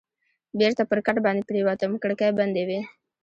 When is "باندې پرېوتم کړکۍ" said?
1.25-2.31